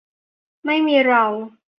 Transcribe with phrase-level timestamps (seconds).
[0.65, 1.23] ไม่มีเรา